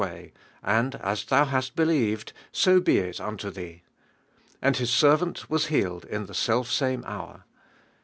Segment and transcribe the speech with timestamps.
[0.03, 0.33] way;
[0.63, 3.81] and as thou Imst believed, so be it unto Hue.
[4.63, 7.43] Aufl his servaut was lualed in the self same hour